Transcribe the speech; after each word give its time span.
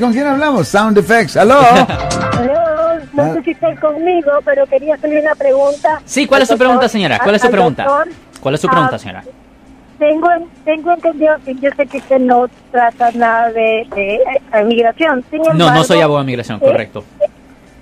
¿Con 0.00 0.12
quién 0.12 0.26
hablamos? 0.26 0.66
Sound 0.66 0.98
Effects. 0.98 1.36
¿Aló? 1.36 1.54
Aló, 1.60 3.00
no 3.12 3.22
Ah. 3.22 3.34
sé 3.34 3.42
si 3.44 3.50
está 3.52 3.76
conmigo, 3.76 4.32
pero 4.44 4.66
quería 4.66 4.96
hacerle 4.96 5.20
una 5.20 5.36
pregunta. 5.36 6.02
Sí, 6.04 6.26
¿cuál 6.26 6.42
es 6.42 6.48
su 6.48 6.58
pregunta, 6.58 6.88
señora? 6.88 7.20
¿Cuál 7.22 7.36
es 7.36 7.42
su 7.42 7.48
pregunta? 7.48 7.86
¿Cuál 8.40 8.54
es 8.56 8.60
su 8.60 8.66
pregunta, 8.68 8.96
Ah, 8.96 8.98
señora? 8.98 9.22
Tengo, 10.00 10.26
tengo 10.64 10.90
entendido 10.94 11.36
que 11.44 11.54
yo 11.54 11.70
sé 11.76 11.86
que 11.86 11.98
usted 11.98 12.18
no 12.18 12.46
trata 12.72 13.12
nada 13.12 13.52
de, 13.52 13.86
de, 13.94 14.14
eh, 14.52 14.64
migración. 14.64 15.24
Sin 15.30 15.42
No, 15.42 15.52
no 15.54 15.66
embargo, 15.66 15.84
soy 15.84 16.00
abogado 16.00 16.24
de 16.24 16.26
migración, 16.26 16.58
eh, 16.60 16.66
correcto. 16.66 17.04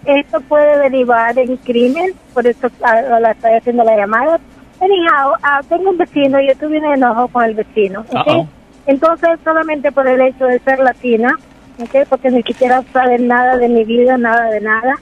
Esto 0.04 0.40
puede 0.42 0.80
derivar 0.80 1.38
en 1.38 1.56
crimen, 1.56 2.12
por 2.34 2.46
eso 2.46 2.68
ah, 2.82 3.00
la 3.22 3.30
estoy 3.30 3.52
haciendo 3.54 3.84
la 3.84 3.96
llamada. 3.96 4.38
Anyhow, 4.82 5.32
ah, 5.42 5.62
tengo 5.66 5.88
un 5.88 5.96
vecino, 5.96 6.38
yo 6.42 6.54
tuve 6.56 6.78
un 6.78 6.92
enojo 6.92 7.28
con 7.28 7.44
el 7.44 7.54
vecino. 7.54 8.00
¿ok? 8.10 8.26
Uh-oh. 8.26 8.46
Entonces, 8.84 9.30
solamente 9.42 9.90
por 9.92 10.06
el 10.06 10.20
hecho 10.20 10.44
de 10.44 10.58
ser 10.58 10.78
latina, 10.80 11.38
¿ok? 11.78 12.06
porque 12.08 12.30
ni 12.30 12.42
siquiera 12.42 12.82
sabe 12.92 13.18
nada 13.18 13.56
de 13.56 13.68
mi 13.68 13.84
vida, 13.84 14.16
nada 14.18 14.50
de 14.50 14.60
nada, 14.60 14.94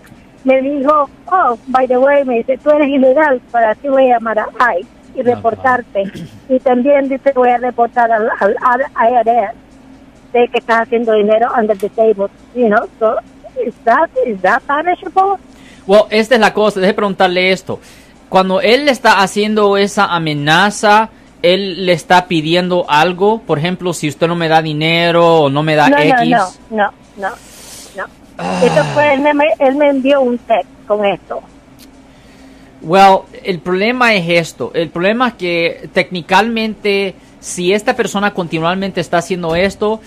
me 0.45 0.61
dijo, 0.63 1.11
oh, 1.27 1.59
by 1.67 1.87
the 1.87 1.99
way, 1.99 2.25
me 2.25 2.39
dice, 2.39 2.59
tú 2.59 2.71
eres 2.71 2.89
ilegal, 2.89 3.41
para 3.51 3.75
ti 3.75 3.89
voy 3.89 4.11
a 4.11 4.15
llamar 4.15 4.39
a 4.39 4.49
ICE 4.79 4.89
y 5.15 5.23
reportarte. 5.23 6.05
Y 6.49 6.59
también 6.61 7.09
dice, 7.09 7.33
voy 7.35 7.51
a 7.51 7.59
reportar 7.59 8.11
al, 8.11 8.31
al, 8.41 8.57
al 8.63 8.81
IRS 9.13 9.55
de 10.33 10.49
que 10.49 10.59
estás 10.59 10.83
haciendo 10.83 11.13
dinero 11.13 11.49
under 11.59 11.77
the 11.77 11.89
table, 11.91 12.29
you 12.55 12.69
know, 12.69 12.89
so, 12.99 13.17
is 13.65 13.75
that, 13.85 14.09
is 14.27 14.41
that 14.41 14.63
punishable? 14.63 15.39
Well, 15.87 16.05
esta 16.11 16.37
es 16.37 16.41
la 16.41 16.55
cosa, 16.55 16.81
deje 16.81 16.95
preguntarle 16.95 17.51
esto. 17.51 17.81
Cuando 18.29 18.61
él 18.61 18.89
está 18.89 19.21
haciendo 19.23 19.77
esa 19.77 20.07
amenaza, 20.07 21.11
él 21.43 21.87
le 21.87 21.93
está 21.93 22.27
pidiendo 22.27 22.85
algo, 22.89 23.41
por 23.43 23.59
ejemplo, 23.59 23.93
si 23.93 24.09
usted 24.09 24.29
no 24.29 24.37
me 24.37 24.49
da 24.49 24.63
dinero 24.63 25.43
o 25.43 25.51
no 25.51 25.63
me 25.63 25.75
da 25.75 25.89
no, 25.89 25.99
X. 25.99 26.31
no, 26.31 26.49
no, 26.71 26.93
no, 27.17 27.31
no. 27.97 28.65
Esto 28.65 28.85
fue, 28.95 29.15
él 29.15 29.21
me, 29.21 29.33
él 29.59 29.75
me 29.77 29.89
envió 29.89 30.21
un 30.21 30.39
text 30.39 30.69
con 30.87 31.05
esto. 31.05 31.43
Well, 32.83 33.21
el 33.43 33.59
problema 33.59 34.15
es 34.15 34.29
esto. 34.29 34.71
El 34.75 34.89
problema 34.89 35.29
es 35.29 35.35
que 35.35 35.91
técnicamente, 35.93 37.15
si 37.39 37.73
esta 37.73 37.95
persona 37.95 38.33
continuamente 38.33 39.01
está 39.01 39.19
haciendo 39.19 39.55
esto, 39.55 40.01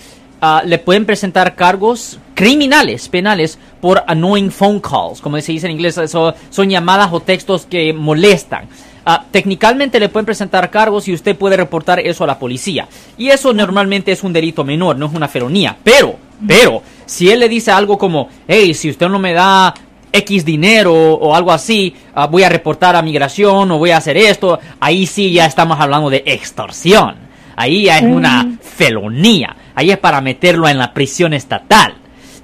ah, 0.44 0.62
le 0.64 0.78
pueden 0.78 1.06
presentar 1.06 1.54
cargos 1.54 2.18
criminales, 2.34 3.08
penales, 3.08 3.58
por 3.80 4.04
annoying 4.06 4.50
phone 4.50 4.80
calls, 4.80 5.20
como 5.20 5.40
se 5.40 5.52
dice 5.52 5.66
en 5.66 5.72
inglés, 5.72 5.96
eso 5.98 6.34
son 6.50 6.68
llamadas 6.68 7.12
o 7.12 7.20
textos 7.20 7.66
que 7.66 7.92
molestan. 7.92 8.68
Ah, 9.06 9.24
técnicamente 9.30 10.00
le 10.00 10.08
pueden 10.08 10.24
presentar 10.24 10.70
cargos 10.70 11.08
y 11.08 11.12
usted 11.12 11.36
puede 11.36 11.56
reportar 11.56 12.00
eso 12.00 12.24
a 12.24 12.26
la 12.26 12.38
policía. 12.38 12.88
Y 13.18 13.28
eso 13.28 13.52
normalmente 13.52 14.12
es 14.12 14.22
un 14.22 14.32
delito 14.32 14.64
menor, 14.64 14.96
no 14.96 15.06
es 15.06 15.14
una 15.14 15.28
felonía. 15.28 15.76
Pero, 15.84 16.16
pero, 16.46 16.82
si 17.04 17.30
él 17.30 17.40
le 17.40 17.48
dice 17.48 17.70
algo 17.70 17.98
como, 17.98 18.28
hey, 18.48 18.72
si 18.72 18.88
usted 18.88 19.08
no 19.08 19.18
me 19.18 19.34
da 19.34 19.74
X 20.10 20.44
dinero 20.44 20.94
o 20.94 21.34
algo 21.34 21.52
así, 21.52 21.94
ah, 22.14 22.26
voy 22.26 22.44
a 22.44 22.48
reportar 22.48 22.96
a 22.96 23.02
migración 23.02 23.70
o 23.70 23.78
voy 23.78 23.90
a 23.90 23.98
hacer 23.98 24.16
esto, 24.16 24.58
ahí 24.80 25.06
sí 25.06 25.32
ya 25.32 25.44
estamos 25.44 25.78
hablando 25.80 26.08
de 26.08 26.22
extorsión. 26.24 27.16
Ahí 27.56 27.84
ya 27.84 27.98
es 27.98 28.04
una 28.04 28.56
felonía. 28.62 29.54
Ahí 29.74 29.90
es 29.90 29.98
para 29.98 30.20
meterlo 30.20 30.68
en 30.68 30.78
la 30.78 30.92
prisión 30.94 31.32
estatal. 31.34 31.94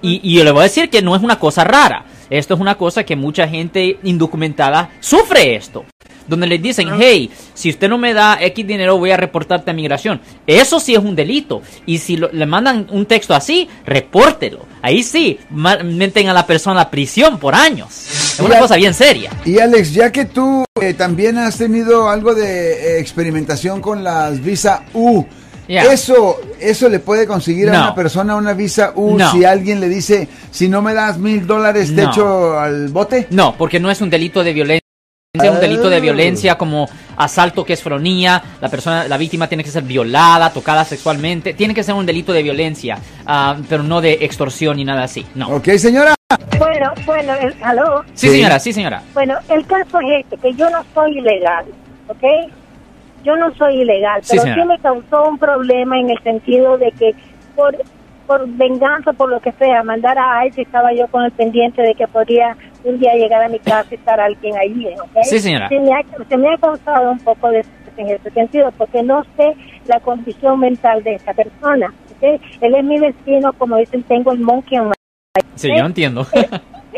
Y, 0.02 0.20
y 0.22 0.36
yo 0.38 0.44
le 0.44 0.50
voy 0.50 0.60
a 0.60 0.64
decir 0.64 0.88
que 0.90 1.02
no 1.02 1.14
es 1.14 1.22
una 1.22 1.38
cosa 1.38 1.64
rara. 1.64 2.04
Esto 2.30 2.54
es 2.54 2.60
una 2.60 2.76
cosa 2.76 3.04
que 3.04 3.16
mucha 3.16 3.48
gente 3.48 3.98
indocumentada 4.02 4.90
sufre 5.00 5.56
esto. 5.56 5.84
Donde 6.28 6.46
le 6.46 6.58
dicen, 6.58 6.88
hey, 7.00 7.28
si 7.54 7.70
usted 7.70 7.88
no 7.88 7.98
me 7.98 8.14
da 8.14 8.38
X 8.40 8.64
dinero, 8.64 8.96
voy 8.98 9.10
a 9.10 9.16
reportarte 9.16 9.72
a 9.72 9.74
migración. 9.74 10.20
Eso 10.46 10.78
sí 10.78 10.94
es 10.94 11.00
un 11.00 11.16
delito. 11.16 11.60
Y 11.86 11.98
si 11.98 12.16
lo- 12.16 12.30
le 12.32 12.46
mandan 12.46 12.86
un 12.90 13.04
texto 13.06 13.34
así, 13.34 13.68
repórtelo. 13.84 14.64
Ahí 14.80 15.02
sí, 15.02 15.38
meten 15.50 16.28
a 16.28 16.32
la 16.32 16.46
persona 16.46 16.82
a 16.82 16.90
prisión 16.90 17.38
por 17.38 17.54
años. 17.56 17.88
Es 18.34 18.40
una 18.40 18.54
Ya- 18.54 18.60
cosa 18.60 18.76
bien 18.76 18.94
seria. 18.94 19.30
Y 19.44 19.58
Alex, 19.58 19.92
ya 19.92 20.12
que 20.12 20.24
tú 20.24 20.64
eh, 20.80 20.94
también 20.94 21.36
has 21.36 21.58
tenido 21.58 22.08
algo 22.08 22.32
de 22.34 22.96
eh, 22.96 23.00
experimentación 23.00 23.80
con 23.80 24.04
las 24.04 24.40
visa 24.42 24.84
U, 24.94 25.24
Eso, 25.78 26.40
eso 26.58 26.88
le 26.88 26.98
puede 26.98 27.26
conseguir 27.26 27.68
a 27.70 27.72
una 27.72 27.94
persona 27.94 28.34
una 28.36 28.52
visa 28.54 28.92
U 28.96 29.16
No. 29.16 29.30
si 29.30 29.44
alguien 29.44 29.80
le 29.80 29.88
dice, 29.88 30.26
si 30.50 30.68
no 30.68 30.82
me 30.82 30.94
das 30.94 31.18
mil 31.18 31.46
dólares 31.46 31.94
te 31.94 32.02
No. 32.02 32.10
echo 32.10 32.58
al 32.58 32.88
bote. 32.88 33.28
No, 33.30 33.54
porque 33.56 33.78
no 33.78 33.90
es 33.90 34.00
un 34.00 34.10
delito 34.10 34.42
de 34.42 34.52
violencia. 34.52 34.80
Es 35.32 35.48
un 35.48 35.60
delito 35.60 35.88
de 35.88 35.98
Ah. 35.98 36.00
violencia 36.00 36.58
como 36.58 36.88
asalto 37.16 37.64
que 37.64 37.74
es 37.74 37.82
fronía, 37.84 38.42
la 38.60 38.68
persona, 38.68 39.06
la 39.06 39.16
víctima 39.16 39.46
tiene 39.46 39.62
que 39.62 39.70
ser 39.70 39.84
violada, 39.84 40.50
tocada 40.52 40.84
sexualmente, 40.84 41.54
tiene 41.54 41.72
que 41.72 41.84
ser 41.84 41.94
un 41.94 42.04
delito 42.04 42.32
de 42.32 42.42
violencia, 42.42 42.98
ah, 43.26 43.56
pero 43.68 43.84
no 43.84 44.00
de 44.00 44.14
extorsión 44.22 44.76
ni 44.76 44.84
nada 44.84 45.04
así, 45.04 45.24
no. 45.36 45.50
Ok, 45.50 45.68
señora. 45.76 46.16
Bueno, 46.58 46.92
bueno, 47.06 47.32
el, 47.34 47.54
aló. 47.62 48.02
Sí, 48.14 48.26
Sí. 48.26 48.32
señora, 48.34 48.58
sí, 48.58 48.72
señora. 48.72 49.02
Bueno, 49.14 49.36
el 49.48 49.64
caso 49.66 50.00
es 50.00 50.24
este, 50.24 50.36
que 50.36 50.52
yo 50.54 50.68
no 50.68 50.84
soy 50.94 51.18
ilegal, 51.18 51.64
¿ok? 52.08 52.24
Yo 53.24 53.36
no 53.36 53.52
soy 53.54 53.82
ilegal, 53.82 54.22
Sí, 54.22 54.36
pero 54.42 54.54
sí, 54.54 54.68
me 54.68 54.78
causó 54.78 55.28
un 55.28 55.38
problema 55.38 55.98
en 55.98 56.10
el 56.10 56.18
sentido 56.22 56.78
de 56.78 56.90
que 56.92 57.14
por, 57.54 57.76
por 58.26 58.48
venganza, 58.48 59.12
por 59.12 59.30
lo 59.30 59.40
que 59.40 59.52
sea, 59.52 59.82
mandar 59.82 60.18
a 60.18 60.46
ICE, 60.46 60.62
estaba 60.62 60.92
yo 60.92 61.06
con 61.08 61.24
el 61.24 61.32
pendiente 61.32 61.82
de 61.82 61.94
que 61.94 62.06
podría 62.06 62.56
un 62.84 62.98
día 62.98 63.14
llegar 63.14 63.42
a 63.42 63.48
mi 63.48 63.58
casa 63.58 63.88
y 63.90 63.94
estar 63.94 64.20
alguien 64.20 64.56
allí, 64.56 64.86
¿ok? 64.86 65.22
Sí, 65.22 65.38
señora. 65.38 65.68
Se 65.68 65.78
me 65.78 65.92
ha, 65.92 66.02
se 66.28 66.36
me 66.36 66.48
ha 66.52 66.56
causado 66.56 67.10
un 67.10 67.18
poco 67.18 67.50
de 67.50 67.64
en 67.96 68.08
ese 68.08 68.30
sentido, 68.30 68.72
porque 68.76 69.02
no 69.02 69.24
sé 69.36 69.54
la 69.86 70.00
condición 70.00 70.60
mental 70.60 71.02
de 71.02 71.14
esta 71.14 71.34
persona, 71.34 71.92
¿ok? 72.12 72.40
Él 72.60 72.74
es 72.74 72.84
mi 72.84 72.98
vecino, 72.98 73.52
como 73.52 73.76
dicen, 73.76 74.02
tengo 74.04 74.32
el 74.32 74.40
monkey 74.40 74.78
on 74.78 74.88
my 74.88 74.94
Sí, 75.54 75.68
yo 75.68 75.84
entiendo. 75.84 76.26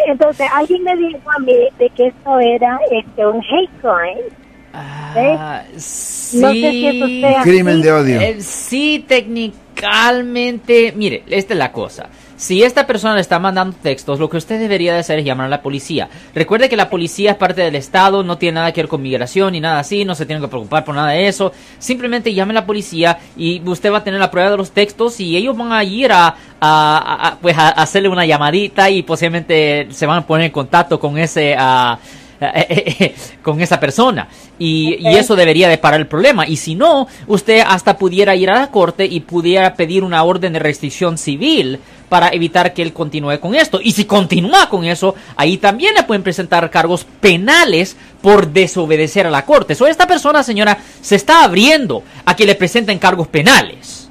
entonces, 0.06 0.46
alguien 0.54 0.84
me 0.84 0.96
dijo 0.96 1.30
a 1.36 1.40
mí 1.40 1.68
de 1.78 1.90
que 1.90 2.06
esto 2.08 2.38
era 2.38 2.80
este, 2.90 3.26
un 3.26 3.38
hate 3.38 3.70
crime. 3.80 4.41
Ah, 4.74 5.62
No 5.74 5.78
sé 5.80 6.52
si 6.52 6.86
eso 6.86 7.06
sí. 7.06 7.20
sea 7.20 7.42
Crimen 7.42 7.74
así. 7.74 7.82
de 7.82 7.92
odio. 7.92 8.20
Eh, 8.20 8.36
sí, 8.40 9.04
técnicamente, 9.06 10.92
mire, 10.96 11.22
esta 11.28 11.54
es 11.54 11.58
la 11.58 11.72
cosa. 11.72 12.08
Si 12.36 12.62
esta 12.64 12.88
persona 12.88 13.14
le 13.14 13.20
está 13.20 13.38
mandando 13.38 13.76
textos, 13.80 14.18
lo 14.18 14.28
que 14.28 14.36
usted 14.36 14.58
debería 14.58 14.92
de 14.94 14.98
hacer 14.98 15.16
es 15.20 15.24
llamar 15.24 15.46
a 15.46 15.48
la 15.48 15.62
policía. 15.62 16.08
Recuerde 16.34 16.68
que 16.68 16.76
la 16.76 16.90
policía 16.90 17.30
es 17.32 17.36
parte 17.36 17.60
del 17.60 17.76
Estado, 17.76 18.24
no 18.24 18.36
tiene 18.36 18.56
nada 18.56 18.72
que 18.72 18.80
ver 18.82 18.88
con 18.88 19.00
migración 19.00 19.52
ni 19.52 19.60
nada 19.60 19.78
así, 19.78 20.04
no 20.04 20.16
se 20.16 20.26
tiene 20.26 20.42
que 20.42 20.48
preocupar 20.48 20.84
por 20.84 20.92
nada 20.96 21.10
de 21.10 21.28
eso. 21.28 21.52
Simplemente 21.78 22.34
llame 22.34 22.50
a 22.50 22.54
la 22.54 22.66
policía 22.66 23.16
y 23.36 23.62
usted 23.64 23.92
va 23.92 23.98
a 23.98 24.04
tener 24.04 24.18
la 24.18 24.30
prueba 24.32 24.50
de 24.50 24.56
los 24.56 24.72
textos 24.72 25.20
y 25.20 25.36
ellos 25.36 25.56
van 25.56 25.70
a 25.72 25.84
ir 25.84 26.10
a, 26.10 26.26
a- 26.28 26.34
a- 26.60 27.28
a, 27.28 27.36
pues 27.38 27.56
a 27.56 27.68
hacerle 27.68 28.08
una 28.08 28.26
llamadita 28.26 28.90
y 28.90 29.04
posiblemente 29.04 29.86
se 29.90 30.06
van 30.06 30.18
a 30.18 30.26
poner 30.26 30.46
en 30.46 30.52
contacto 30.52 30.98
con 30.98 31.18
ese... 31.18 31.54
ah, 31.56 31.96
con 33.42 33.60
esa 33.60 33.78
persona. 33.78 34.28
Y, 34.58 34.96
y 34.98 35.16
eso 35.16 35.36
debería 35.36 35.68
de 35.68 35.78
parar 35.78 36.00
el 36.00 36.06
problema. 36.06 36.46
Y 36.46 36.56
si 36.56 36.74
no 36.74 37.06
usted 37.26 37.62
hasta 37.66 37.96
pudiera 37.96 38.34
ir 38.34 38.50
a 38.50 38.60
la 38.60 38.70
corte 38.70 39.04
y 39.04 39.20
pudiera 39.20 39.74
pedir 39.74 40.04
una 40.04 40.22
orden 40.22 40.52
de 40.52 40.58
restricción 40.58 41.18
civil 41.18 41.78
para 42.08 42.28
evitar 42.28 42.74
que 42.74 42.82
él 42.82 42.92
continúe 42.92 43.40
con 43.40 43.54
esto. 43.54 43.80
Y 43.82 43.92
si 43.92 44.04
continúa 44.04 44.68
con 44.68 44.84
eso 44.84 45.14
ahí 45.36 45.56
también 45.56 45.94
le 45.94 46.02
pueden 46.02 46.22
presentar 46.22 46.70
cargos 46.70 47.06
penales 47.20 47.96
por 48.20 48.48
desobedecer 48.48 49.26
a 49.26 49.30
la 49.30 49.46
corte. 49.46 49.74
So 49.74 49.86
esta 49.86 50.06
persona 50.06 50.42
señora 50.42 50.78
se 51.00 51.16
está 51.16 51.44
abriendo 51.44 52.02
a 52.24 52.36
que 52.36 52.46
le 52.46 52.54
presenten 52.54 52.98
cargos 52.98 53.28
penales 53.28 54.01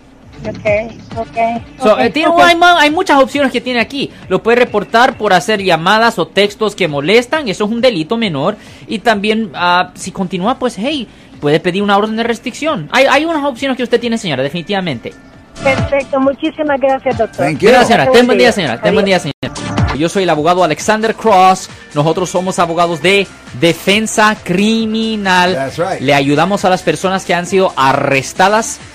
Ok, 0.48 0.92
ok. 1.18 1.38
So, 1.84 1.94
ok, 1.94 2.00
eh, 2.00 2.10
tiene- 2.10 2.32
hay, 2.42 2.56
hay 2.80 2.90
muchas 2.92 3.22
opciones 3.22 3.52
que 3.52 3.62
tiene 3.62 3.80
aquí. 3.80 4.10
Lo 4.28 4.42
puede 4.42 4.58
reportar 4.58 5.18
por 5.18 5.34
hacer 5.34 5.62
llamadas 5.62 6.18
o 6.20 6.28
textos 6.28 6.76
que 6.76 6.88
molestan. 6.88 7.48
Eso 7.48 7.66
es 7.66 7.72
un 7.72 7.82
delito 7.82 8.18
menor. 8.18 8.56
Y 8.88 9.00
también, 9.00 9.52
ah, 9.54 9.92
si 9.94 10.12
continúa, 10.12 10.58
pues, 10.58 10.78
hey, 10.78 11.08
puede 11.40 11.60
pedir 11.60 11.84
una 11.84 11.98
orden 11.98 12.16
de 12.16 12.24
restricción. 12.24 12.90
Hay, 12.92 13.06
hay 13.06 13.26
unas 13.26 13.44
opciones 13.44 13.78
que 13.78 13.84
usted 13.84 14.00
tiene, 14.00 14.18
señora, 14.18 14.42
definitivamente. 14.44 15.14
Perfecto, 15.64 16.20
muchísimas 16.20 16.80
gracias, 16.80 17.18
doctor. 17.18 17.46
Thank 17.46 17.60
you. 17.60 17.70
Gracias, 17.70 17.88
señora. 17.88 18.06
Buen 18.06 18.18
Ten 18.18 18.26
buen 18.26 18.38
día, 18.40 18.48
día. 18.48 18.52
señora. 18.54 18.82
Ten 18.82 18.94
buen 18.94 19.06
día, 19.06 19.20
señora. 19.20 19.96
Yo 19.98 20.10
soy 20.10 20.24
el 20.24 20.30
abogado 20.30 20.64
Alexander 20.64 21.14
Cross. 21.14 21.70
Nosotros 21.94 22.30
somos 22.30 22.58
abogados 22.58 23.02
de 23.04 23.28
defensa 23.60 24.36
criminal. 24.44 25.54
That's 25.54 25.78
right. 25.78 26.02
Le 26.02 26.14
ayudamos 26.16 26.66
a 26.66 26.70
las 26.70 26.82
personas 26.82 27.26
que 27.26 27.36
han 27.36 27.46
sido 27.46 27.74
arrestadas 27.76 28.80